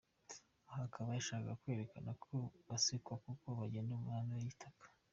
[0.69, 2.33] Aha akaba yarashakaga kwerekana ko
[2.69, 4.85] basekwa kuko bagenda mu mihanda y’itaka.